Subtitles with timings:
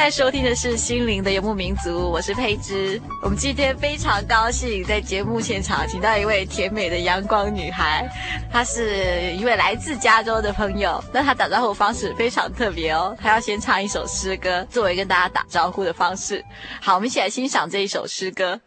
[0.00, 2.98] 在收听的是《心灵的游牧民族》，我是佩芝。
[3.22, 8.08] 我们今天非常高兴在节目现场请到一位甜美的阳光女孩，
[8.50, 11.04] 她是一位来自加州的朋友。
[11.12, 16.42] 那她打招呼方式非常特别哦，她要先唱一首诗歌作为跟大家打招呼的方式。
[16.80, 18.58] 好，我们一起来欣赏这一首诗歌。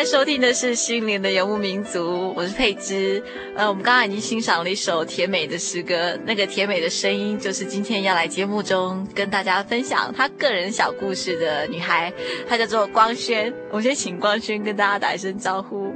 [0.00, 3.22] 在收听的是《心灵的游牧民族》，我是佩芝。
[3.54, 12.10] 呃，我们刚刚已经欣赏了一首甜美的诗歌，那个甜美的声音就是今天要来节目中跟大家分享她个人小故事的女孩，
[12.48, 13.52] 她叫做光轩。
[13.68, 15.94] 我们先请光轩跟大家打一声招呼。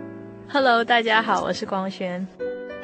[0.51, 2.29] Hello，大家好，我是光轩。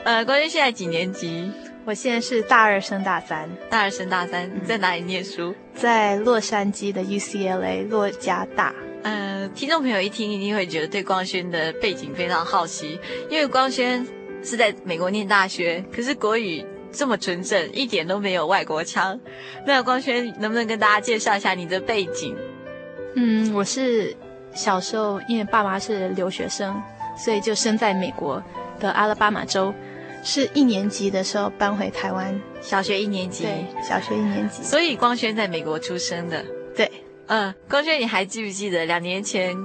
[0.04, 1.52] 呃，光轩现在几年级？
[1.84, 3.46] 我现在是大二升大三。
[3.68, 5.54] 大二升大三，你在哪里念书？
[5.74, 8.74] 在洛杉矶的 UCLA 洛加大。
[9.02, 12.98] 呃，听众朋友一听一定会觉得对光轩的背景非常好奇，
[13.30, 14.06] 因为光轩
[14.42, 19.18] 是在美国念大学，可是国语这么纯正，一点都没有外国腔。
[19.66, 22.36] 那光轩能不能跟大家介绍一下你的背景？
[23.14, 24.14] 嗯，我是
[24.54, 26.80] 小时候因为爸妈是留学生，
[27.16, 28.42] 所以就生在美国
[28.78, 29.72] 的阿拉巴马州，
[30.22, 34.62] 是一年级的时候搬回台湾，小学一年级，对，小学一年级。
[34.62, 36.44] 所以光轩在美国出生的，
[36.76, 36.90] 对。
[37.30, 39.56] 嗯，光萱，你还记不记得两年前，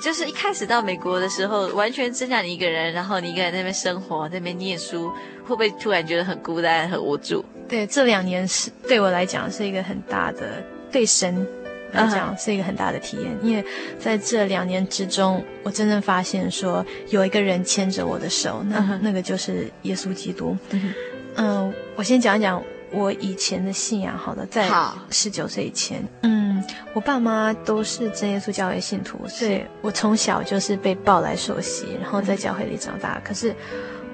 [0.00, 5.08] 就是一开始到美国的时候，完全只想你一个人，然后你一个人在那边生活，在那边念书，
[5.44, 7.44] 会不会突然觉得很孤单、很无助？
[7.68, 10.60] 对，这两年是对我来讲是一个很大的，
[10.90, 11.46] 对神
[11.92, 13.64] 来讲是一个很大的体验，因为
[14.00, 20.56] 在这两年之中，我真正发现说有一个人牵着我的手，那那个就是耶稣基督。
[20.70, 20.92] 嗯，
[21.36, 22.60] 嗯，我先讲一讲
[22.90, 24.68] 我以前的信仰，好了，在
[25.10, 26.45] 十九岁以前，嗯。
[26.56, 26.64] 嗯，
[26.94, 33.20] 我爸妈都是真耶稣教会信徒，所以我从小就是被抱来受洗，然后在教会里长大。
[33.24, 33.54] 可是，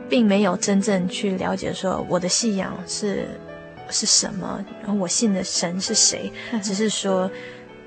[0.08, 3.28] 并没有真正去了解说我的信仰是
[3.88, 6.32] 是什么，然后我信的神是谁。
[6.62, 7.30] 只是说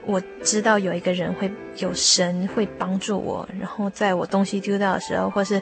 [0.06, 5.62] 我知道有一个人会有神会帮助我，然后在我东西丢掉的时候，或是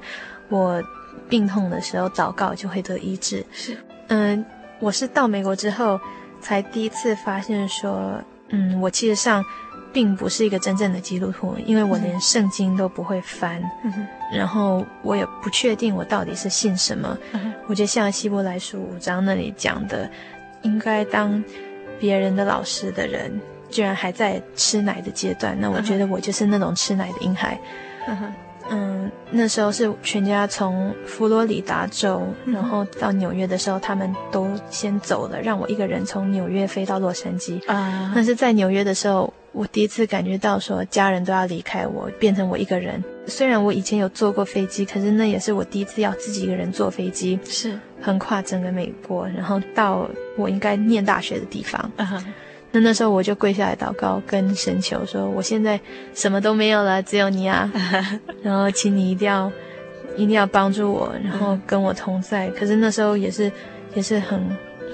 [0.49, 0.81] 我
[1.27, 3.45] 病痛的时候祷告就会得医治。
[3.51, 4.45] 是，嗯，
[4.79, 5.99] 我是到美国之后
[6.41, 8.21] 才第一次发现说。
[8.53, 9.43] 嗯，我其实上
[9.91, 17.17] 并不是一个真正的基督徒，因为我连圣经都不会翻，嗯、然后我也不确定我到底是信什么。
[17.33, 20.09] 嗯、我觉得像希伯来书五章那里讲的，
[20.61, 21.43] 应该当
[21.99, 23.31] 别人的老师的人，
[23.69, 27.59] 居然还在吃奶的阶段，那我觉得我就是那种吃奶的婴孩。
[28.07, 28.33] 嗯
[28.73, 37.59] 嗯，那时候是全家从佛罗里达州，然后到纽约的时候，他们都先走了，让我一个人从纽约飞到洛杉矶。
[37.71, 43.03] 啊，但是在纽约的时候，我第一次感觉到说家人都要离开我，变成我一个人。
[43.27, 51.91] 虽然我以前有坐过飞机，可是那也是我第一次要自己一个人坐飞机，是横跨整个美国，然后到我应该念大学的地方。
[51.97, 52.23] 啊。
[52.73, 55.79] 那那时候我就跪下来祷告，跟神求说：“我现在
[56.15, 57.71] 什么都没有了，只有你啊！
[58.41, 59.51] 然后请你一定要，
[60.17, 63.51] 一定要帮助我，然后跟我同在。”可是那时候也是，
[63.93, 64.41] 也是很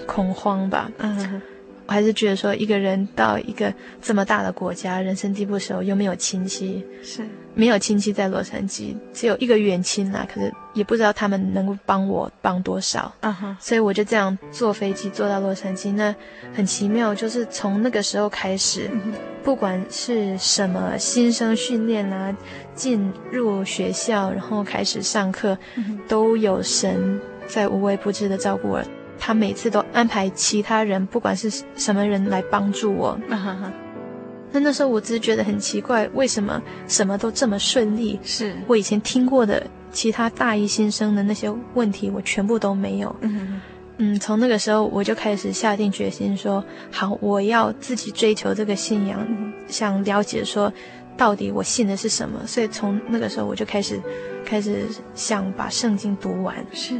[0.05, 0.91] 恐慌吧。
[0.97, 1.41] 嗯。
[1.89, 7.23] 我还是觉得说，一个人到一个这么大的国家，人生地不熟，又没有亲戚，是
[7.55, 10.23] 没有亲戚在洛杉矶，只有一个远亲啦。
[10.31, 13.11] 可是也不知道他们能够帮我帮多少。
[13.21, 13.57] 啊哈！
[13.59, 15.91] 所以我就这样坐飞机坐到洛杉矶。
[15.91, 16.15] 那
[16.53, 19.11] 很奇妙，就是从那个时候开始，嗯、
[19.43, 22.31] 不管是什么新生训练啦，
[22.75, 28.83] 进入学校，然后开始上课，嗯、都有神在无微不至的照顾我。
[29.19, 33.19] 他每次都安排其他人，不管是什么人来帮助我。
[33.27, 34.59] 那、uh.
[34.61, 38.17] 那时候我只是觉得很奇怪，为什么什么都这么顺利？
[38.23, 43.15] 是我以前听过的其他大一新生的那些问题，我全部都没有。
[43.21, 43.61] 嗯、
[43.99, 49.53] uh 从那个时候我就开始下定决心说，好，我要自己追求这个信仰，uh.
[49.67, 50.71] 想了解说
[51.17, 52.39] 到底我信的是什么。
[52.47, 54.01] 所以从那个时候我就开始
[54.45, 56.55] 开始想把圣经读完。
[56.71, 56.99] 是，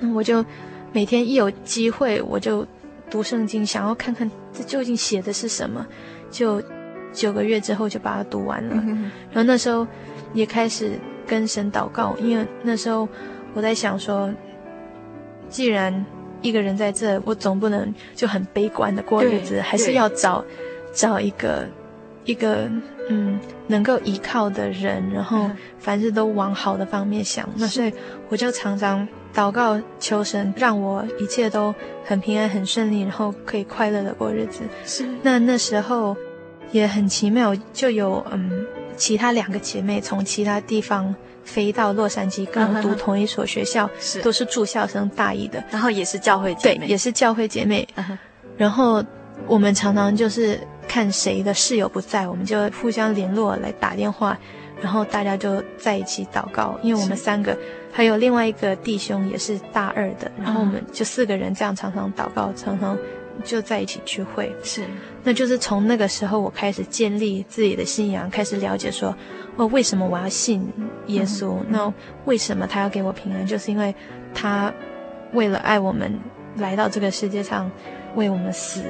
[0.00, 0.42] 那我就。
[0.92, 2.66] 每天一有机会，我就
[3.08, 5.86] 读圣经，想要看看这究竟写的是什么。
[6.30, 6.62] 就
[7.12, 8.74] 九个月之后就把它读完了。
[8.74, 9.86] 嗯、然后那时候
[10.32, 13.08] 也开始跟神祷告，因为那时候
[13.54, 14.32] 我在想说，
[15.48, 16.04] 既然
[16.42, 20.44] 一个人在这，我总不能就很悲观的过日子，还是要找
[20.92, 21.68] 找一个
[22.24, 22.68] 一个
[23.08, 23.38] 嗯
[23.68, 27.44] 能够依靠的人，然后凡事都往好的方面想。
[27.50, 27.92] 嗯、那所以
[28.28, 29.06] 我就常常。
[29.34, 31.74] 祷告求神让我一切都
[32.04, 34.62] 很平安很顺利，然后可以快乐的过日子。
[34.84, 35.08] 是。
[35.22, 36.16] 那那时候
[36.72, 38.66] 也很奇妙，就有嗯
[38.96, 41.14] 其他两个姐妹从其他地方
[41.44, 47.88] 飞到洛杉矶跟我读同一所学校，是都是住校生大一的，然后也是教会姐妹，对，也是教会姐妹。
[47.96, 48.18] Uh huh.
[48.56, 49.02] 然后
[49.46, 54.36] 我们常常就是看谁的室友不在，我们就互相联络来打电话，
[54.82, 57.56] 然后大家就在一起祷告，因为我们三个。
[57.92, 62.96] 还有另外一个弟兄也是大二的，然后我们就四个人这样常常祷告，常常
[63.44, 64.54] 就在一起聚会。
[64.62, 64.84] 是，
[65.24, 69.14] 那就是从那个时候我开始建立自己的信仰，开始了解说，
[69.56, 70.66] 哦，为什么我要信
[71.06, 71.56] 耶稣？
[71.60, 71.94] 嗯、那
[72.26, 73.44] 为什么他要给我平安？
[73.44, 73.94] 就是因为
[74.32, 74.72] 他
[75.32, 76.16] 为了爱我们
[76.56, 77.70] 来到这个世界上，
[78.14, 78.82] 为我们死，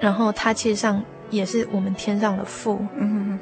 [0.00, 2.78] 然后他其实上也是我们天上的父。
[2.96, 3.38] 嗯哼哼。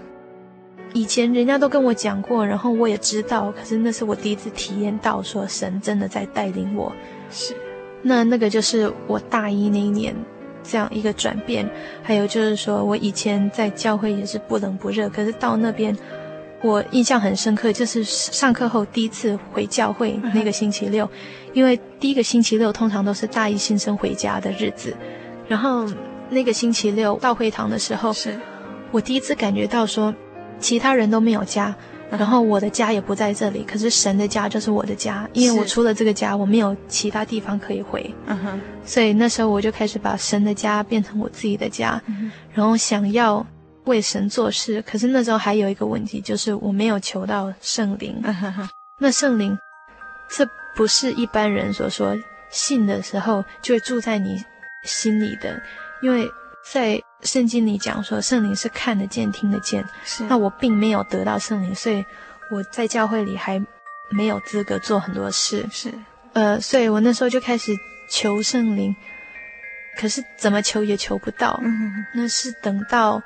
[0.92, 6.92] 以前人家都跟我讲过，然后我也知道，可是那是我第一次体验到，说神真的在带领我。
[7.30, 7.54] 是，
[8.02, 10.14] 那那个就是我大一那一年
[10.64, 11.68] 这样一个转变。
[12.02, 15.96] 还有就是说我以前在教会也是不冷不热，可是到那边，
[16.62, 21.08] 我印象很深刻，就是上课后第一次回教会那个星期六，
[21.52, 24.96] 因为第一个星期六通常都是大一新生回家的日子，
[25.46, 25.86] 然后
[26.28, 28.36] 那个星期六到会堂的时候，是
[28.90, 30.12] 我第一次感觉到说。
[30.60, 31.74] 其他人都没有家，
[32.10, 33.64] 然后我的家也不在这里。
[33.64, 38.14] 可是神的家就是我的家，因为我除了这个家，我没有其他地方可以回。
[38.26, 43.44] 嗯哼，所以那时候我就开始把神的家变成我自己的家，嗯，然后想要
[43.84, 44.82] 为神做事。
[44.82, 48.20] 可是那时候还有一个问题，就是我没有求到圣灵。
[48.22, 48.68] 嗯哼，
[49.00, 49.56] 那圣灵，
[50.28, 52.16] 这不是一般人所说
[52.50, 54.42] 信的时候就会住在你
[54.84, 55.60] 心里的，
[56.02, 56.28] 因为。
[56.62, 59.84] 在圣经里讲说，圣灵是看得见、听得见。
[60.04, 60.24] 是。
[60.24, 62.04] 那我并没有得到圣灵，所以
[62.50, 63.62] 我在教会里还
[64.10, 65.68] 没有资格做很多事。
[65.70, 65.92] 是。
[66.32, 67.72] 呃，所以我那时候就开始
[68.08, 68.94] 求圣灵。
[69.98, 71.58] 可是怎么求也求不到。
[71.62, 73.20] 嗯哼，那是等到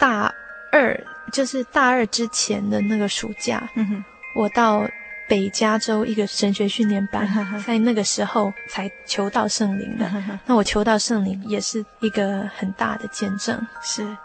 [0.00, 0.32] 大
[0.72, 0.98] 二，
[1.30, 3.68] 就是大二之前的那个暑假，
[4.34, 4.88] 我到
[5.28, 7.28] 北加州一个神学训练班，
[7.66, 10.10] 在那个时候才求到圣灵的。
[10.46, 14.16] 那我求到圣灵也是一个很大的见证，是。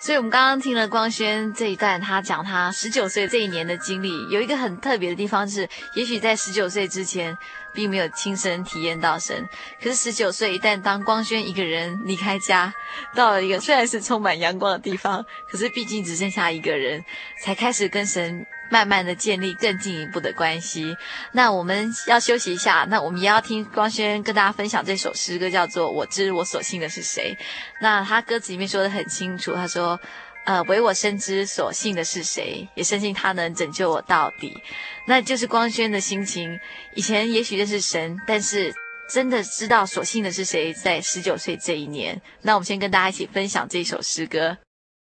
[0.00, 7.36] 所以，我们刚刚听了光轩这一段，他讲他十九岁这一年的经历，有一个很特别的地方是，也许在十九岁之前，
[7.74, 9.44] 并没有亲身体验到神。
[9.82, 12.72] 可是十九岁一旦当光轩一个人离开家，
[13.12, 17.04] 到了一个虽然是充满阳光的地方，可是毕竟只剩下一个人，
[17.42, 18.46] 才开始跟神。
[18.70, 20.96] 慢慢的建立更进一步的关系。
[21.32, 27.36] 那我们要休息一下，那我们也要听光轩跟大家分享这首诗歌，叫做《我知我所信的是谁》。
[27.80, 29.98] 那他歌词里面说的很清楚，他说
[30.46, 34.62] ：“呃，唯我深知所信的是谁，也深信他能拯救我到底。”
[35.06, 36.58] 那就是光轩的心情。
[36.94, 38.74] 以前也许认识神，但是
[39.10, 42.20] 真的知道所信的是谁，在十九岁这一年。
[42.42, 44.58] 那我们先跟大家一起分享这首诗歌。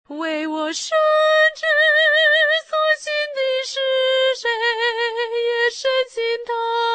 [0.09, 0.91] 唯我深
[1.57, 1.65] 知
[3.05, 3.77] 所信的是
[4.41, 6.94] 谁，也深信他。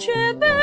[0.00, 0.59] 却把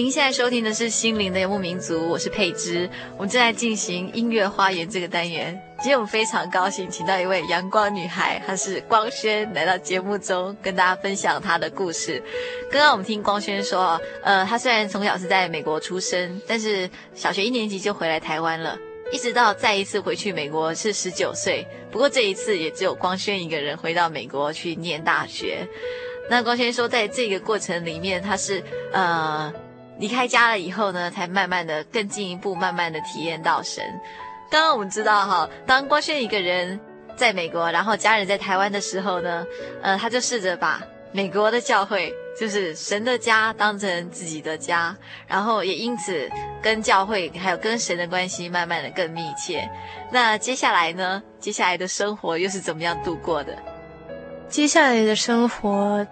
[0.00, 2.88] 您现在收听的是《心灵的游牧民族》，我是佩芝。
[3.16, 5.60] 我们正在进行音乐花园这个单元。
[5.80, 12.22] 今天我们非常高兴，请到一位阳光女孩，她是光轩，来到节目中跟大家分享她的故事。
[12.70, 18.78] 刚刚我们听光轩说，呃，她虽然从小是在美国出生，但是小学一年级就回来台湾了，
[19.10, 21.66] 一直到再一次回去美国是十九岁。
[21.90, 25.66] 不过这一次也只有光轩一个人回到美国去念大学。
[26.30, 28.62] 那光轩说，在这个过程里面，他是
[28.92, 29.52] 呃。
[29.98, 33.84] 离开家了以后呢，才慢慢的更进一步，慢慢的体验到神。
[34.50, 36.80] 刚刚我们知道哈，当光轩一个人
[37.16, 39.44] 在美国，然后家人在台湾的时候呢，
[39.82, 40.80] 呃，他就试着把
[41.12, 46.30] 美国的教会，就是神的家，当成自己的家，然后也因此
[46.62, 49.68] 跟教会还有跟神的关系慢慢的更密切。
[50.12, 53.58] 那接下来呢，接下来的生活又是怎么样度过的？
[54.48, 56.06] 接下来的生活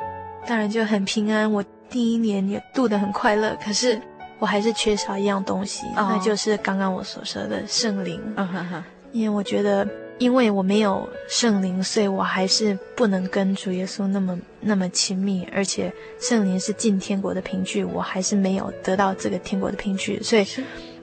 [0.46, 1.50] 当然就很平安。
[1.52, 1.64] 我。
[1.88, 4.00] 第一年也度得很快乐，可是
[4.38, 8.20] 我还是缺少一样东西，哦、那就是刚刚我所说的圣灵。
[8.36, 9.86] 嗯哼哼，因为我觉得，
[10.18, 20.46] 因为我没有圣灵，所以我还是不能跟主耶稣那么那么亲密，而且圣灵是进天国的凭据，我还是没有得到这个天国的凭据，所以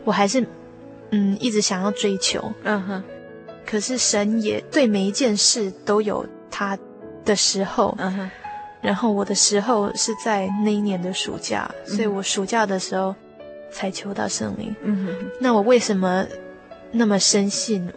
[0.04, 0.46] 我还是
[1.12, 2.52] 嗯一直想要追求。
[2.64, 3.04] 嗯哼，
[3.66, 6.78] 可是神也对每一件事都有他
[7.26, 7.96] 的时候。
[7.98, 8.32] 嗯哼。
[8.84, 13.16] 然后我的时候是在那一年的暑假，嗯、所以我暑假的时候
[13.72, 14.76] 才求到圣灵。
[14.84, 16.26] 嗯哼，那我为什么
[16.92, 17.90] 那么深信？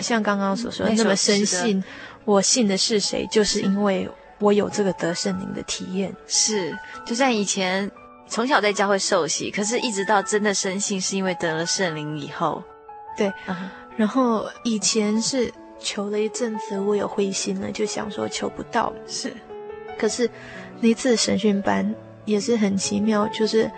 [0.00, 1.82] 像刚刚所说，那么深信，
[2.24, 3.26] 我信的是谁？
[3.30, 4.06] 就是因为
[4.40, 6.14] 我有这个得圣灵的体验。
[6.26, 7.90] 是，就像以前
[8.28, 12.62] 从小在教会受洗，可是一直到真的深信，是因为得了圣灵以后。
[13.16, 18.92] 对，嗯，然后以前是求了一阵子，我有灰心了，就想说求不到。
[19.06, 19.32] 是。
[19.98, 20.28] 可是
[20.80, 23.70] 那次审讯班也是很奇妙，就是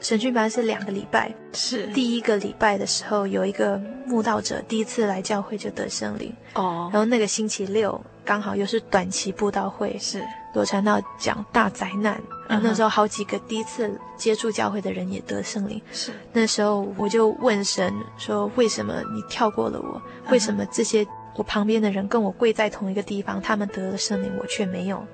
[0.00, 10.22] 审讯班是两个礼拜，是第一个礼拜的时候有一个慕道者第一次来教会就得圣灵哦，然后那个星期六刚好又是短期布道会，是
[10.54, 12.60] 罗传道讲大灾难，，uh.
[12.62, 15.80] 那时候好几个第一次接触教会的人也得圣灵。
[15.90, 20.00] 是，那时候我就问神说：“为什么你跳过了我？
[20.30, 21.06] 为什么这些
[21.36, 25.04] 我旁边的人跟我跪在同一个地方，他们得了圣灵，我却没有？”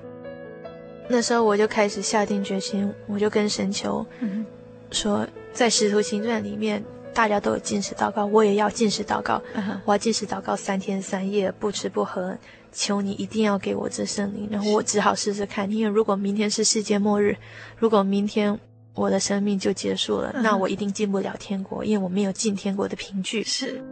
[1.11, 4.45] 那时候我就开始下定决心，我就跟神求，uh.
[4.89, 6.83] 说在使徒行传里面。
[7.13, 9.33] 大家都有禁食祷告，我也要禁食祷告。
[9.53, 9.77] Uh.
[9.83, 12.37] 我要禁食祷告三天三夜，不吃不喝，
[12.71, 14.47] 求你一定要给我这圣灵。
[14.49, 17.35] 然后我只好试试看，因为如果明天是世界末日，
[17.75, 18.57] 如果明天
[18.93, 20.41] 我的生命就结束了，uh.
[20.41, 23.43] 那我一定进不了天国，因为我没有进天国的凭据。
[23.43, 23.83] 是，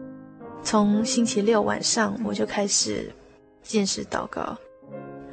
[0.64, 3.12] 从星期六晚上我就开始
[3.62, 4.58] 禁食祷告，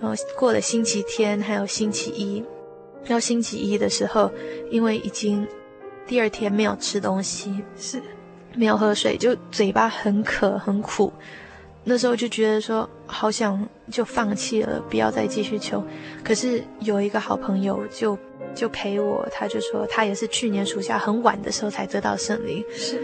[0.00, 2.44] 然后过了星期天，还有星期一，
[3.08, 4.30] 到星期一的时候，
[4.70, 5.46] 因为已经。
[6.08, 8.00] 第二天没有吃东西，是，
[8.54, 11.12] 没有喝水，就嘴巴很渴很苦。
[11.82, 15.82] 那时候就觉得说，好想就放弃了，不要再继续求。
[16.22, 18.16] 可是有一个好朋友就
[18.54, 23.02] 就陪我，他就说他也是去年暑假很晚的时候才得到圣灵，是，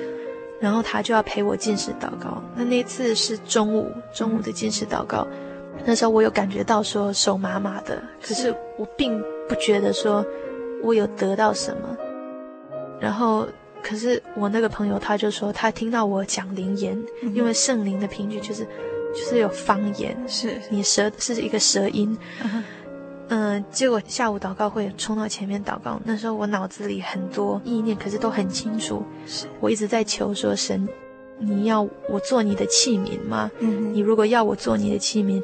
[0.61, 2.41] 然后他就要陪我进食祷告。
[2.55, 5.27] 那那次是中午，中午的进食祷告。
[5.85, 10.25] 那时候我有感觉到说手麻麻的，可是我并不觉得说
[10.83, 11.97] 我有得到什么。
[13.01, 13.47] 然后，
[13.83, 18.65] 可是我那个朋友他就说，他听到我讲灵言，嗯、因为圣灵的凭据就是，
[19.13, 20.55] 就是有方言，是。
[20.71, 22.17] 你舌是一个舌音，
[23.29, 29.47] 嗯结果下午祷告会冲到前面祷告，那时候我脑子里很多意念，可是都很清楚，是。
[29.59, 30.89] 我一直在求说神，
[31.41, 33.51] 你要我做你的器皿吗？
[33.59, 35.43] 嗯，你如果要我做你的器皿，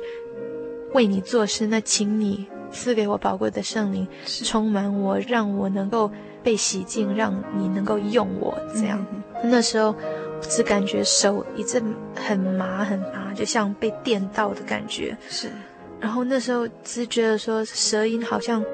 [0.95, 6.11] 为你做事，那请你赐给我宝贵的圣灵，充满我，让我能够。
[6.41, 9.05] 被洗净，让你能够用我这样。
[9.43, 9.95] 嗯、那时候，
[10.41, 15.15] 只感觉手一阵很麻很麻，就像被电到的感觉。
[15.29, 15.51] 是。
[16.01, 18.65] 然后那时候只觉得说舌音好像，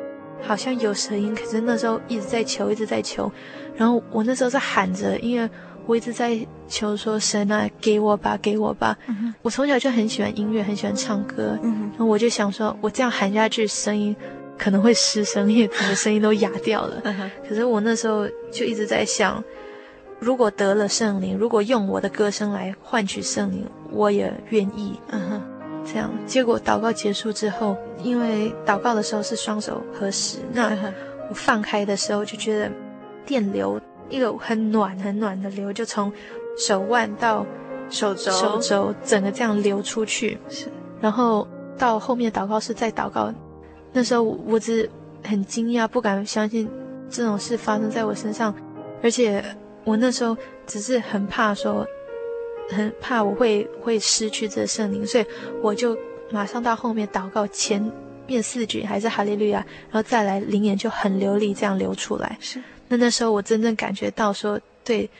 [0.42, 3.32] 好像有舌音，可是那时候一直在求，一直在求。
[3.74, 5.48] 然后我那时候是喊着，因为
[5.86, 8.96] 我一直在求说神啊，给我吧，给我吧。
[9.08, 11.58] 嗯、我从小就很喜欢音乐，很喜欢唱歌。
[11.62, 14.14] 嗯、哼然后我就想说，我这样喊下去，声音。
[14.56, 17.02] 可能会失声，因为整个声音都哑掉了。
[17.48, 19.42] 可是我那时候就一直在想，
[20.20, 24.96] 如果得了圣灵，如果用我的歌声来换取圣灵，我也愿意。
[25.10, 25.42] 嗯哼，
[25.84, 26.08] 这样。
[26.24, 30.70] 结果祷告结束之后，因为祷告的时候是双手合十，那
[31.28, 32.70] 我放开的时候就觉得
[33.26, 33.80] 电流
[34.14, 36.12] 一个很暖很暖的流，就从
[36.56, 37.44] 手腕到
[37.90, 40.38] 手肘，手肘整个这样流出去。
[40.48, 40.66] 是，
[41.00, 41.46] 然后
[41.76, 43.32] 到后面祷告室再祷告。
[43.92, 44.88] 那时候我只
[45.22, 46.68] 很惊讶，不敢相信
[47.08, 48.54] 这种事发生在我身上，
[49.02, 49.44] 而且
[49.84, 51.86] 我那时候只是很怕说，
[52.70, 55.26] 很怕我会会失去这圣灵，所以
[55.62, 55.96] 我就
[56.30, 57.92] 马上到后面祷告，前
[58.26, 59.58] 面四句还是哈利路亚，
[59.90, 62.36] 然后再来灵眼就很流利这样流出来。
[62.40, 62.60] 是，
[62.94, 65.10] 那那时候我真正感觉到说，对，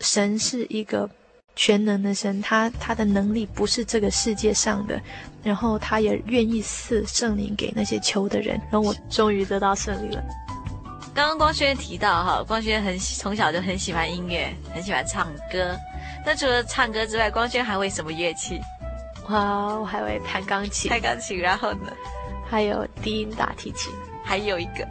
[0.00, 1.08] 神是一个。
[1.56, 4.98] 全能的神，他他的能力不是这个世界上的，
[5.42, 10.22] 然后他也愿意赐圣灵给那些求的人，然后我终于得到圣灵了。
[11.12, 15.76] 刚刚光轩提到哈，光轩很从小就很喜欢音乐，很喜欢唱歌。
[16.24, 18.58] 那除了唱歌之外，光轩还会什么乐器？
[19.28, 21.92] 哇，我还会弹钢琴，弹钢琴，然后呢？
[22.48, 23.92] 还有低音大提琴，
[24.24, 24.88] 还有一个。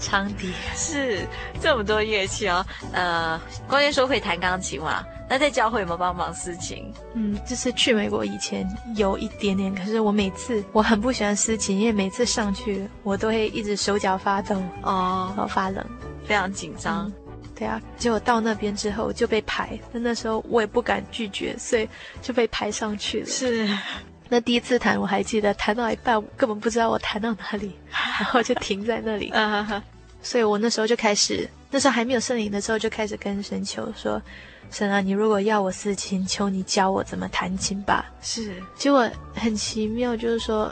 [0.00, 1.20] 长笛 是
[1.60, 5.04] 这么多乐器哦，呃，光轩说会弹钢琴嘛？
[5.28, 6.92] 那在教会有没有帮忙司琴？
[7.14, 15.84] 嗯，就是去美国以前有一点点，可是我每次我很不喜欢司琴，因为每次上去我都会一直手脚发抖哦，然后发冷，
[16.26, 17.06] 非常紧张。
[17.06, 17.12] 嗯，
[17.54, 21.88] 对啊，结果到那边之后就被排，那那时候我也不敢拒绝，所以
[22.20, 23.26] 就被排上去了。
[23.26, 23.68] 是。
[24.32, 29.32] 那第一次弹我还记得，弹到一半我根本不知道我弹到哪里， 然后就停在那里。
[30.22, 34.22] 所以我那时候就开始，那时候还没有圣灵的时候就开始跟神求说
[34.70, 38.54] ：“神啊，你如果要我司琴，求你教我怎么弹琴吧。”是。
[38.76, 40.70] 结果很奇妙，就是说，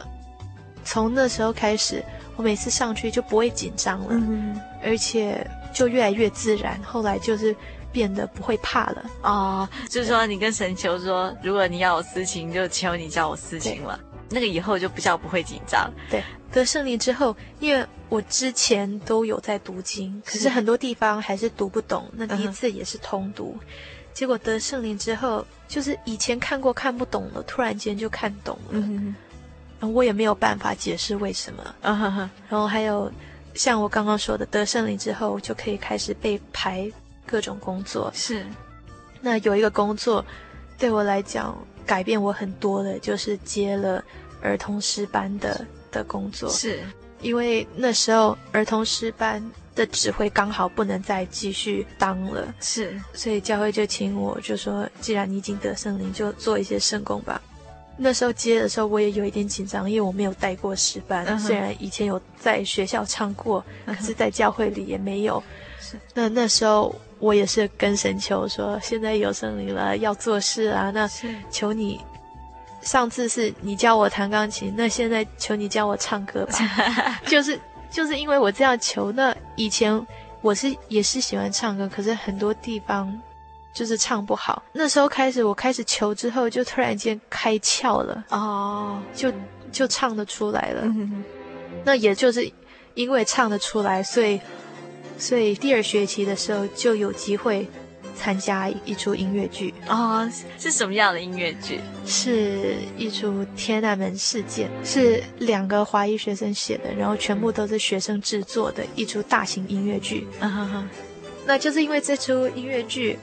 [0.85, 2.05] 从那时候开始，
[2.37, 5.45] 我每次上去就不会紧张了，嗯、而且
[5.75, 6.81] 就越来越自然。
[6.83, 7.57] 后来就是。
[7.93, 13.99] 变得不会怕了哦，就是说你跟神求说，如果你要我私情，就求你叫我私情了。
[14.31, 15.91] 那个以后就比较不会紧张。
[16.11, 16.23] 对，
[16.53, 22.07] 得圣灵之后，因为我之前都有在读经，可是很多地方还是读不懂。
[22.13, 23.67] 那第一次也是通读，嗯、
[24.13, 29.89] 结果得圣灵之后，就是以前看过看不懂了，突然间就看懂了。
[29.89, 31.75] 我也没有办法解释为什么。
[31.81, 33.11] 然后还有
[33.55, 36.91] 像我刚刚说的，得胜利之后就可以开始被排。
[37.29, 38.11] 各种工作。
[38.15, 38.47] 是，
[39.21, 40.25] 那有一个工作
[40.79, 44.03] 对我来讲改变我很多的，就是接了
[44.41, 46.49] 儿童诗班的的工作。
[46.51, 46.81] 是，
[47.21, 57.41] 因为那时候儿童诗班的指挥刚好不能再继续当了，是，所以教会就请我，就说既然你已经得圣灵，就做一些圣工吧。
[58.01, 65.43] 那时候接的时候，我也有一点紧张，因为我没有带过诗班，嗯、虽然以前有在学校唱过，可是在教会里也没有。
[65.81, 71.09] 是，那那时候我也是跟神求说，现在有圣灵了，要做事啊，那
[71.51, 72.01] 求你。
[72.81, 77.21] 上次是你教我弹钢琴，那现在求你教我唱歌吧。
[77.27, 77.59] 就是
[77.91, 80.07] 就是因为我这样求，那以前
[80.43, 83.21] 我是也是喜欢唱歌，可是很多地方
[83.75, 84.63] 就是唱不好。
[84.73, 89.31] 那时候开始，我开始求之后，就突然间开窍了哦，就
[89.73, 90.83] 就唱得出来了。
[90.85, 91.25] 嗯、
[91.85, 92.49] 那也就是
[92.95, 94.41] 因为唱得出来，所以
[95.19, 97.69] 所以第二学期的时候就有机会。
[98.21, 100.29] 参加一出音乐剧哦，
[100.59, 101.79] 是什么样的音乐剧？
[102.05, 110.27] 是一出《天安门事件》，是两个华裔学生写的，然后全部都是学生制作的一出大型音乐剧。
[110.41, 110.89] 嗯哼哼，
[111.47, 113.17] 那就是因为这出音乐剧，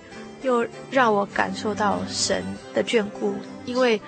[0.44, 2.42] 又让我感受到神
[2.74, 4.00] 的眷顾，因为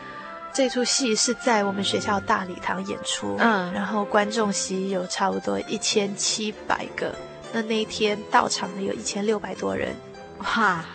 [0.53, 7.13] 这出戏是在我们学校大礼堂演出，嗯，然后观众席有差不多一千七百个，
[7.53, 9.95] 那那一天到场的有一千六百多人。
[10.39, 10.85] 哇，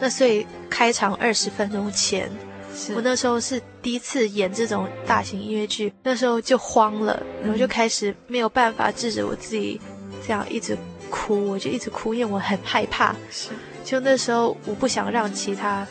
[0.00, 2.30] 那所以开场二十分钟前，
[2.94, 9.80] 我那时候是第一次演这种大型音乐剧，那时候就慌了，然后就开始没有办法制止我自己，
[10.26, 10.76] 这样一直
[11.10, 13.14] 哭，我就一直哭，因为我很害怕。
[13.30, 13.50] 是，
[13.84, 15.86] 就那时候我不想让其他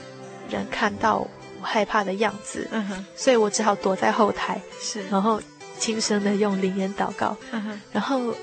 [0.50, 1.30] 人看到我
[1.62, 5.42] 害怕的样子，嗯哼，所以我只好躲在后台，是，然后
[5.78, 8.34] 轻声的用灵言祷告，嗯哼，然后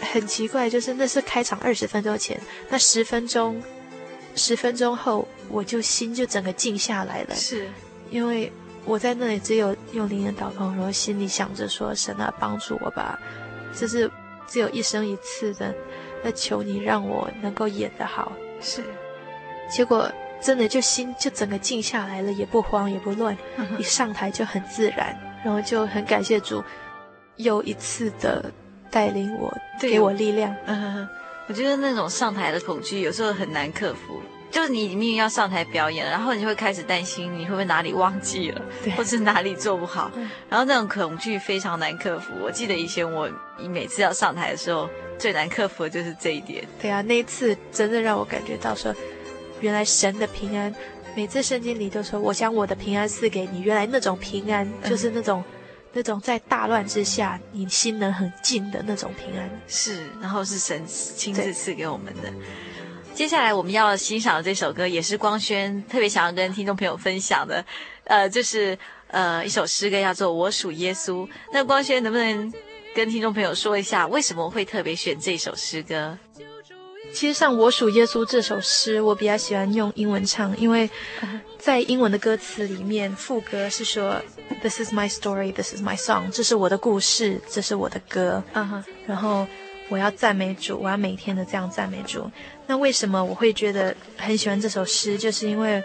[0.00, 3.62] 很奇怪，就是那是开场二十分钟前，那十分钟。
[4.36, 7.34] 十分钟后，我就心就整个静下来了。
[7.34, 7.68] 是，
[8.10, 8.50] 因为
[8.84, 13.18] 我在那里只有用灵言祷告，然后心里想着说：“神啊，帮助我吧，
[13.74, 14.08] 这是
[14.46, 15.74] 只有一生一次的，
[16.22, 18.30] 那求你让我能够演得好。”
[18.62, 18.84] 是，
[19.68, 20.10] 结果
[20.40, 23.36] 真的就心就整个静下来了，也不慌也不乱，
[23.78, 26.62] 一上台就很自然，然后就很感谢主，
[27.34, 28.50] 又一次的
[28.90, 30.54] 带领我，给我力量。
[30.66, 31.08] 嗯。
[31.48, 34.22] 我觉得那种上台的恐惧有时候很难克服，
[34.52, 40.12] 就是你明明要上台表演，然后你就会开始担心你会不会哪里忘记了，对，或是哪里做不好，
[40.48, 42.32] 然后那种恐惧非常难克服。
[42.40, 43.28] 我记得以前我
[43.68, 46.64] 每次要上台的时候，最难克服的就是这一点。
[46.80, 48.94] 对啊，那一次真的让我感觉到说，
[49.58, 50.72] 原来神的平安，
[51.16, 53.62] 每次圣经里都说，我将我的平安赐给你。
[53.62, 55.40] 原来那种平安就是那种。
[55.40, 55.59] 嗯
[55.92, 62.32] 那种在大乱之下，你心能很静的那种平安，是，然后是神亲自赐给我们的。
[63.12, 67.64] 接下来我们要欣赏的这首歌，也是光轩特别想要跟听众朋友分享的，
[68.04, 71.26] 呃，就是呃一首诗歌，叫做《我属耶稣》。
[71.52, 72.52] 那光轩能不能
[72.94, 76.16] 跟听众朋友说一下，为什么会特别选这首诗歌？
[77.12, 80.88] 其实像《我属耶稣》这首诗，我比较喜欢用英文唱，因为
[81.58, 84.22] 在英文的歌词里面，副歌是说
[84.62, 88.42] “This is my story, this is my song”，这是我的故事，这是我的歌。
[88.52, 88.84] 嗯哼。
[89.06, 89.46] 然后
[89.88, 92.30] 我要赞美主，我要每天的这样赞美主。
[92.66, 95.16] 那为什么我会觉得很喜欢这首诗？
[95.16, 95.82] 就是因为，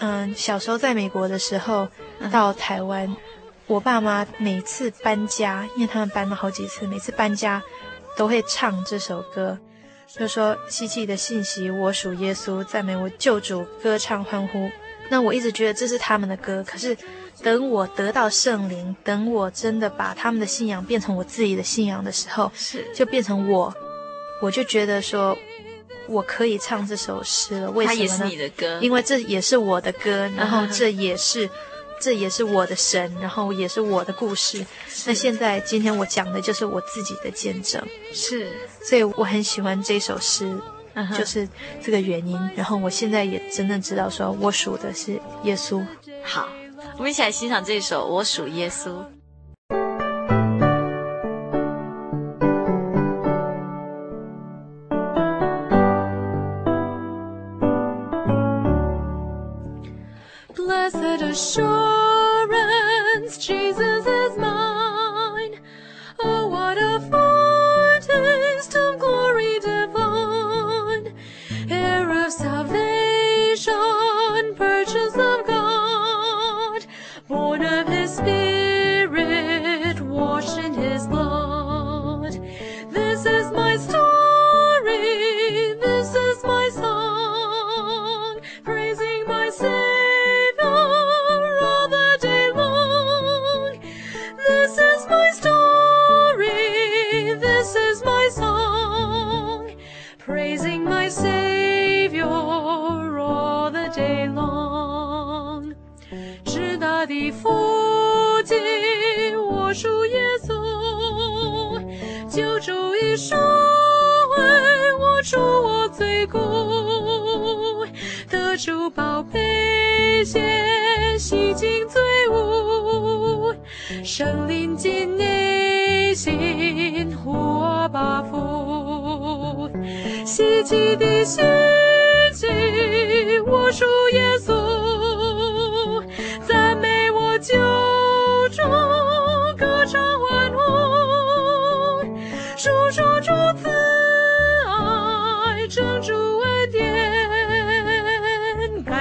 [0.00, 1.88] 嗯，小时候在美国的时候，
[2.32, 3.14] 到台湾，
[3.66, 7.62] 我爸妈每次搬家，因为他们搬了好几次，每次搬家
[8.16, 9.58] 都会唱这首歌。
[10.08, 14.70] 就说希冀的信息，我属耶稣，赞美我救主，歌唱欢呼。
[15.08, 16.96] 那我一直觉得这是他们的歌，可是
[17.42, 23.74] 等我得到圣灵，等我真的把他们的信仰变成我自己的信仰的时候，是就变成我，
[24.42, 25.36] 我就觉得说
[26.08, 27.70] 我可以唱这首诗了。
[27.70, 28.08] 为什么呢？
[28.08, 31.48] 它也是你的歌，因为这也是我的歌， 然后这也是。
[32.00, 34.64] 这也是我的神，然后也是我的故事。
[35.04, 38.48] 那现在今天我讲的就是我自己的见证，是，
[38.84, 40.56] 所以我很喜欢这首诗，
[41.16, 41.48] 就是
[41.82, 45.84] 这个原因，然后我现在也真正知道说，我属的是耶稣。
[46.22, 46.48] 好，
[46.96, 48.88] 我们一起来欣赏这首《我属耶稣》。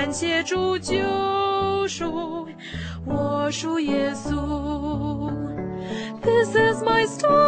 [0.06, 0.96] 感谢主救
[1.88, 2.48] 赎，
[3.04, 5.30] 我属耶稣。
[6.22, 7.45] This is my story,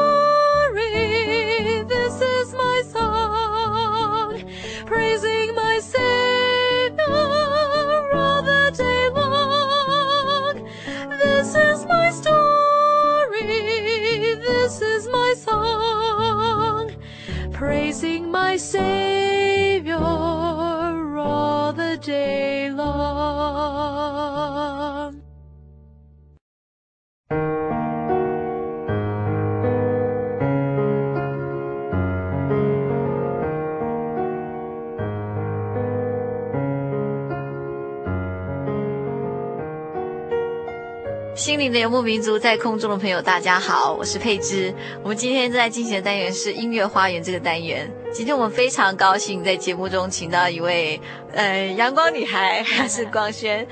[42.01, 44.73] 民族，在空中的朋友，大家好，我是佩芝。
[45.03, 47.89] 我们今天正在进行的单元是音乐花园这个单元。
[48.13, 50.99] 今天我们非常高兴在节目中请到一位
[51.33, 53.67] 呃阳光女孩，她是光轩。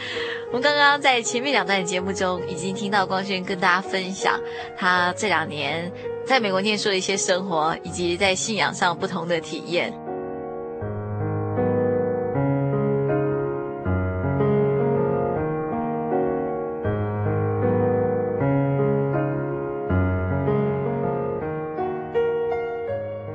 [0.47, 4.39] 我们刚刚在前面两段节目中已经听到光轩跟大家分享
[4.77, 5.91] 她这两年
[6.25, 9.93] 在美国念书的一些生活，以及在信仰上不同的体验。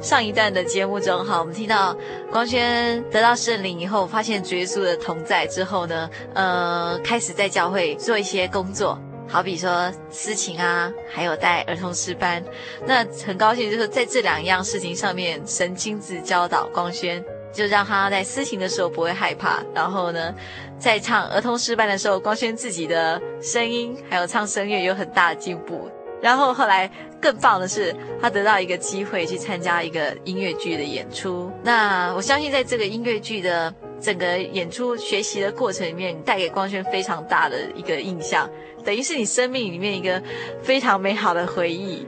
[0.02, 1.96] 上一段的节目中，哈，我们听到
[2.30, 12.42] 光轩得到圣灵以后，发现主耶稣的同在之后呢，呃，开始在教会做一些工作，好比说私琴啊，还有带儿童诗班。
[12.84, 19.62] 那很高兴，就是在这两样事情上面，神亲自教导光轩，就让他在私琴的时候不会害怕。
[19.72, 20.34] 然后呢，
[20.80, 25.88] 在唱儿童诗班的时候，光轩自己的声音还有唱声乐有很大的进步。
[26.22, 26.88] 然后后来
[27.20, 31.50] 更棒的是，他得到一个机会去参加一个音乐剧的演出。
[31.64, 38.48] 那我相信，在这个音乐剧的整个演出学习的过程里面，你带给光轩非常大的一个印象，
[38.84, 40.22] 等于是你生命里面一个
[40.62, 42.06] 非常美好的回忆，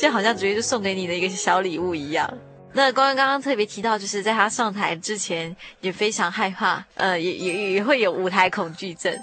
[0.00, 2.32] 就好像直接就送给你的一个小礼物一样。
[2.72, 9.14] 那光刚刚特别提到，就是在他上台之前也非常害怕，呃，也也也会有舞台恐惧症。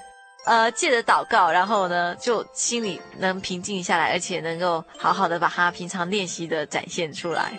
[0.49, 7.51] 呃，借着祷告，然后呢，就心里能平静下来，而且能够好好的把他平常练习的展现出来。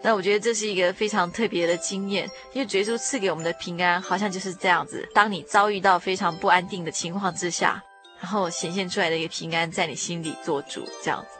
[0.00, 5.04] 那我觉得这是一个非常特别的经验，因为主耶稣赐给我们的平安，好像就是这样子。
[5.12, 7.82] 当你遭遇到非常不安定的情况之下，
[8.20, 11.36] 然后显现出来的一个平安，在你心里做主，这样子。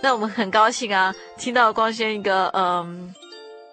[0.00, 3.12] 那我们很高兴啊，听到光轩一个嗯。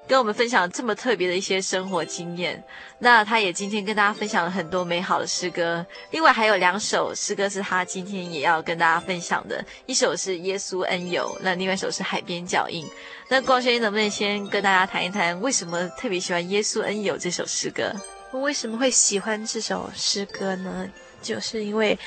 [0.08, 2.64] 跟我们分享这么特别的一些生活经验，
[2.98, 5.86] 那他也今天跟大家分享了很多美好的诗歌。
[6.12, 12.86] 另外还有两首诗歌是他今天也要跟大家分享的，一首是《耶稣恩友》，那另外一首是《海边脚印》。
[13.28, 17.94] 那光轩能不能先跟大家谈一谈，为什么特别喜欢《耶稣恩友》这首诗歌？
[18.32, 20.90] 我为什么会喜欢这首诗歌呢？
[21.22, 21.98] 就是因为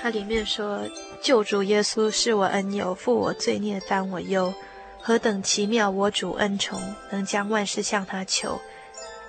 [0.00, 0.80] 它里面说
[1.22, 4.52] ：“救主耶稣是我恩友，负我罪孽担我忧。”
[5.04, 5.90] 何等奇妙！
[5.90, 8.60] 我主恩宠，能将万事向他求。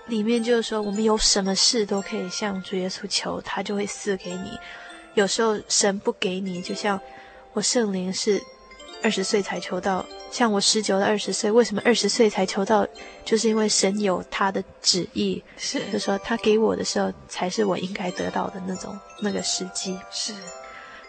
[0.05, 4.55] 里面就是说，我们有什么事都可以向主耶稣求，他就会赐给你。
[5.15, 6.99] 有时候神不给你，就像
[7.53, 8.39] 我圣灵是
[9.01, 12.87] 二十岁才求到，像我十九到二十岁，为什么二十岁才求到？
[13.25, 19.97] 就是因为神有他的旨意，是就说他给我的时候，才是我应该得到的那种那个时机。
[20.11, 20.33] 是，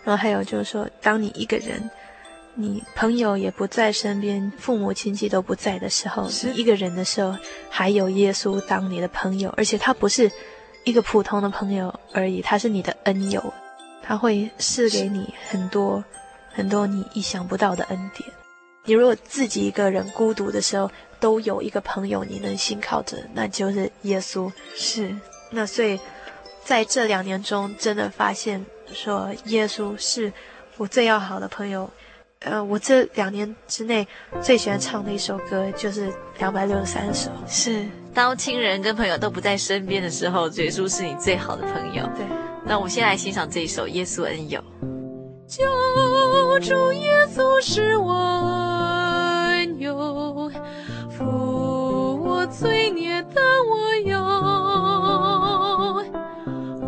[0.05, 1.91] 然后还有就是说，当你一个人。
[2.57, 7.37] 你朋友也不在身边，父母亲戚都不在的时候，你一个人的时候，
[7.69, 10.31] 还有耶稣当你的朋友，而且他不是
[10.85, 13.53] 一个普通的朋友而已，他是你的恩友，
[14.03, 16.05] 他会赐给你很多
[16.53, 18.29] 很多你意想不到的恩典。
[18.85, 20.89] 你如果自己一个人孤独的时候，
[21.19, 24.53] 都有一个朋友你能信靠着，那就是耶稣。
[24.77, 25.13] 是，
[25.51, 25.99] 那所以
[26.65, 30.33] 在这两年中，真的发现说耶稣是
[30.77, 31.91] 我最要好的朋友。
[32.45, 34.07] 呃，我这两年之内
[34.43, 37.31] 最喜欢唱的一首歌就是两百六十三首。
[37.47, 42.05] 是，当亲人跟朋友都不在身边的时候，耶稣是你最好的朋友。
[42.15, 42.27] 对，
[42.67, 44.61] 那我们先来欣赏这一首《耶稣恩友》。
[45.47, 45.65] 救
[46.61, 48.13] 主耶稣是我
[49.51, 50.51] 恩友，
[51.11, 51.25] 负
[52.25, 54.19] 我罪孽的我有。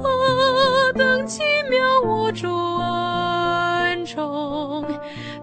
[0.03, 4.85] 何等奇妙我主恩宠，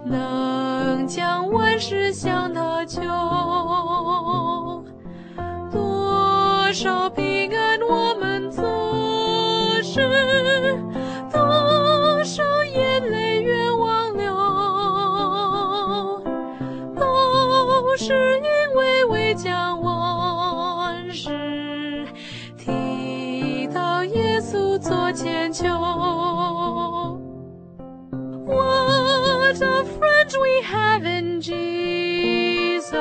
[0.05, 3.01] 能将万事向他求，
[5.71, 8.63] 多少平安我们总
[9.81, 10.01] 是，
[11.31, 14.33] 多少眼泪冤枉流，
[16.95, 22.05] 都是因为未将往事
[22.57, 25.63] 提到耶稣做前求。
[30.41, 32.91] We have in Jesus,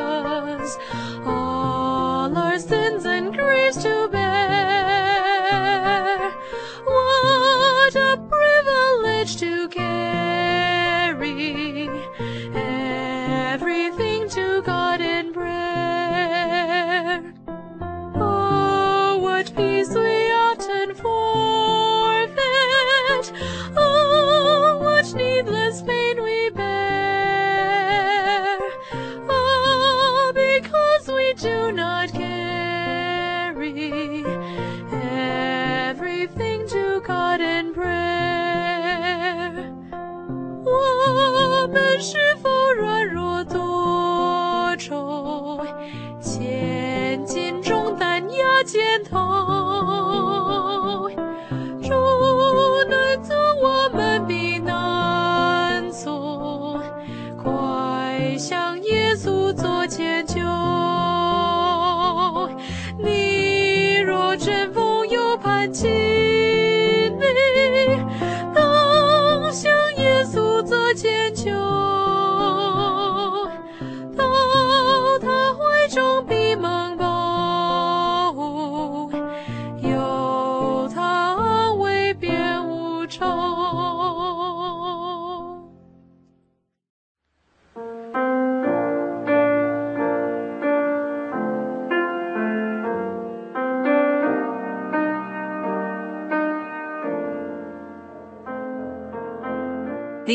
[59.13, 60.12] 耶稣做千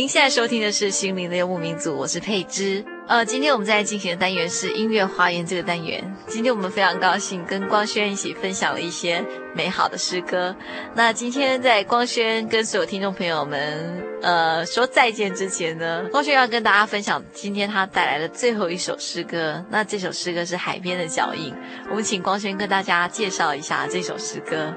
[0.07, 2.81] 现在收听的是《心灵的游牧民族》，我是佩芝。
[3.09, 6.01] 呃，今天我们在进行的单元是音乐花园这个单元。
[6.27, 9.21] 今天我们非常高兴跟光轩一起分享了一些
[9.53, 10.55] 美好的诗歌。
[10.95, 19.61] 那今天在光轩跟所有听众朋友们呃说再见之前呢，光轩要跟大家分享今天他带来的最后一首诗歌。
[19.69, 21.51] 那这首诗歌是《海边的脚印》。
[21.89, 24.73] 我们请光轩跟大家介绍一下这首诗歌。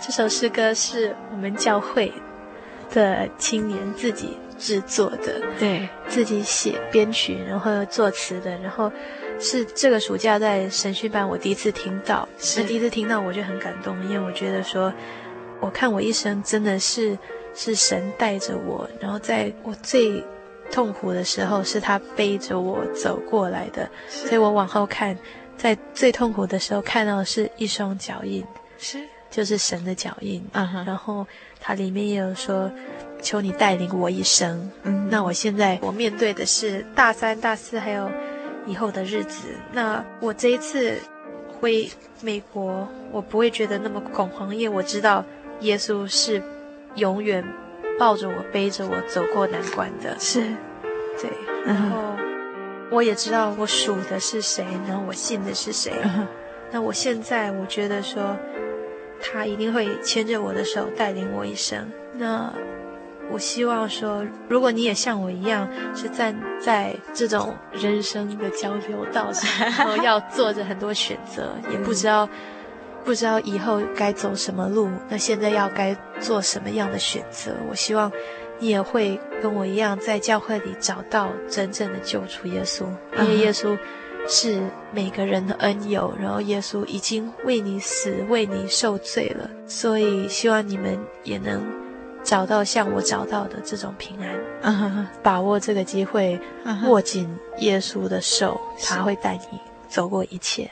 [0.00, 2.12] 这首诗歌是我们教会
[2.92, 8.90] 的青年自己制作的，对，自己写编曲，然后作词的，然后
[9.38, 12.64] 是这个暑假在神训班我第一次听到，是。
[12.64, 14.92] 第一次听到我就很感动，因为我觉得说，
[15.60, 17.18] 我看我一生真的是
[17.54, 20.24] 是神带着我，然后在我最
[20.70, 25.16] 痛苦的时候是他背着我走过来的，所以我往后看，
[25.56, 28.44] 在最痛苦的时候看到的是一双脚印，
[28.78, 28.98] 是。
[29.30, 30.84] 就是神的脚印，嗯哼。
[30.84, 31.26] 然后
[31.60, 32.70] 它里面也有说。
[33.24, 34.70] 求你带领我一生。
[34.82, 38.10] 嗯，那我现在我面对的是大三、大四，还有
[38.66, 39.48] 以后的日子。
[39.72, 41.00] 那我这一次
[41.58, 45.24] 回美国，我不会觉得那么恐慌，因为我知道
[45.60, 46.42] 耶稣是
[46.96, 47.42] 永远
[47.98, 50.14] 抱着我、背着我走过难关的。
[50.20, 50.42] 是，
[51.20, 51.30] 对。
[51.64, 51.96] 嗯然后
[52.90, 55.92] 我也知道我属的是谁，然后我信的是谁。
[56.04, 56.26] 嗯
[56.70, 58.36] 那我现在我觉得说，
[59.22, 61.90] 他一定会牵着我的手带领我一生。
[62.12, 62.52] 那。
[63.32, 72.28] 我希望说，如果你也像我一样是站在这种人生的交流道上，然后要做着很多选择，也不知道
[73.04, 77.56] 不知道以后该走什么路，那现在要该做什么样的选择？
[77.68, 78.10] 我希望
[78.60, 82.84] 你也会跟我一样，在教会里找到真正的救主耶稣，
[83.18, 83.76] 因为耶稣
[84.28, 84.62] 是
[84.92, 91.83] 每个人的恩友，然后耶稣已经为你死，为你受罪了，所以希望你们也能。
[92.24, 95.06] 找到像我找到的这种平安，uh huh.
[95.22, 96.88] 把握这个机会，uh huh.
[96.88, 100.70] 握紧耶稣的手，他会带你走过一切。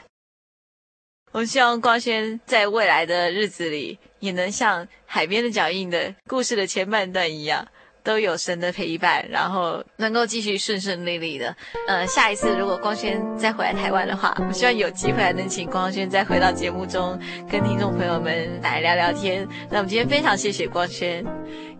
[1.31, 7.67] 我希望光轩在未来的日子里，也能像海边的脚印的故事的前半段一样。
[8.03, 11.55] 都有神的陪伴，然后能够继续顺顺利利的。
[11.87, 17.17] 呃，下一次如果光轩再回来台湾的话，我希望有机会还能请光轩再回到节目中，
[17.49, 19.47] 跟听众朋友们来聊聊天。
[19.69, 21.25] 那我们今天非常谢谢光轩。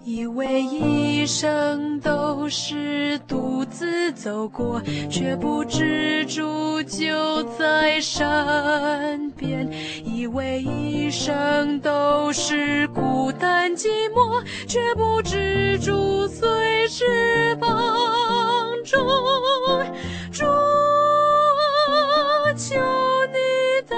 [0.06, 9.66] 以为一生都是独自走过，却不知主就在身边；
[10.04, 17.70] 以为一生都是孤单寂寞，却不知主随时帮
[18.84, 18.98] 助。
[20.34, 20.68] 主啊，
[22.58, 22.76] 求
[23.32, 23.38] 你
[23.88, 23.96] 带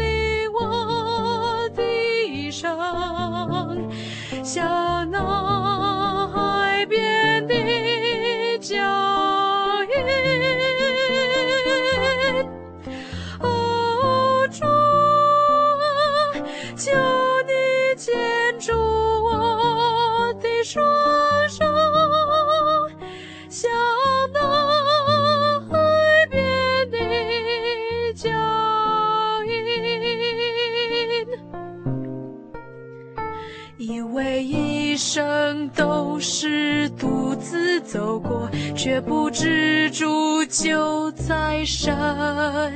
[0.00, 1.84] 领我的
[2.28, 2.76] 一生，
[5.14, 5.53] 像
[41.66, 42.73] 在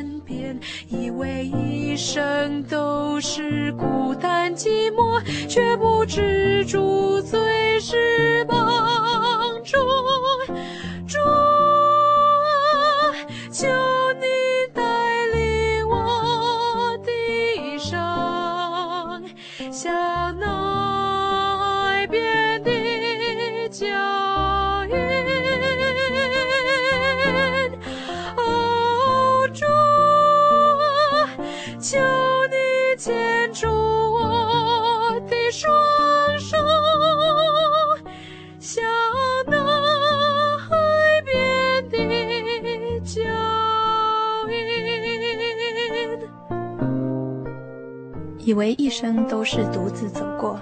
[48.49, 50.59] 以为一生都是独自走过，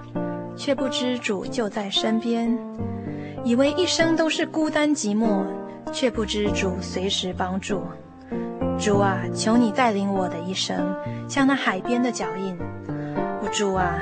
[0.56, 2.58] 却不知主就在身边；
[3.44, 5.44] 以为一生都是孤单寂寞，
[5.92, 7.84] 却不知主随时帮助。
[8.76, 10.96] 主啊，求你带领我的一生，
[11.28, 12.58] 像那海边的脚印。
[13.40, 14.00] 我主啊，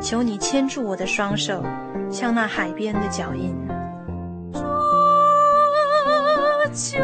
[0.00, 1.62] 求你牵住我的双手，
[2.10, 3.54] 像那海边的脚印。
[4.54, 4.72] 主啊，
[6.72, 6.98] 求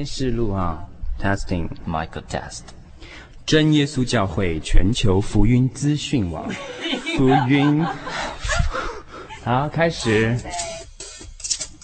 [0.00, 0.82] 先试录啊
[1.20, 2.60] ，testing，Michael test。
[3.44, 6.48] 真耶稣教会全球福音资讯网，
[7.18, 7.84] 福音。
[9.44, 10.38] 好，开始。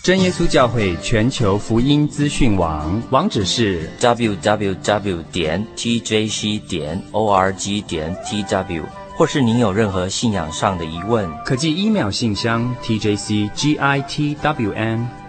[0.02, 8.82] 真耶稣教会全球福音资讯网，网址是 www 点 tjc 点 org 点 tw，
[9.16, 13.86] 或是您有任何信仰上的疑问，可寄一秒信箱 tjcgitwn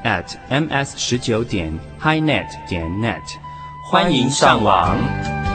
[0.04, 3.22] at ms 十九点 hinet 点 net，
[3.90, 5.47] 欢迎上网。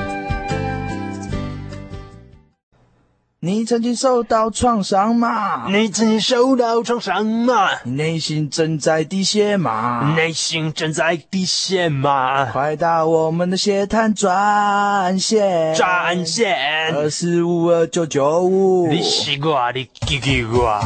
[3.45, 5.68] 你曾经受到创伤吗？
[5.68, 7.70] 你曾经受到创伤吗？
[7.82, 10.14] 你内心正在滴血吗？
[10.16, 12.45] 内心正在滴血吗？
[12.53, 18.86] 快打我们的血滩专线，专线二四五二九九五。
[18.86, 20.80] 你是我，你给给我。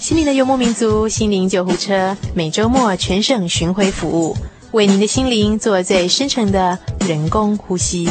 [0.00, 4.36] 心灵的游牧民族，心灵救护车，每周末全省巡回服务，
[4.72, 6.76] 为您的心灵做最深层的
[7.06, 8.08] 人工呼吸。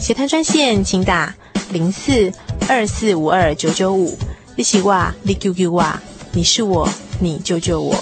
[0.00, 1.32] 血滩专线，请打
[1.70, 2.32] 零四。
[2.68, 4.16] 二四五二九九五，
[4.56, 5.84] 你是我，你救救我，
[6.32, 6.88] 你是我，
[7.20, 7.94] 你救救我。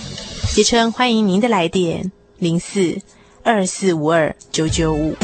[0.55, 2.98] 杰琛欢迎您的来电，零四
[3.42, 5.16] 二四五二九九五。